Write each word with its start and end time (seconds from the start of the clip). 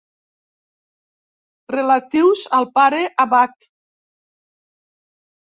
Relatius 1.75 2.41
al 2.61 2.67
pare 2.79 3.03
abat. 3.27 3.71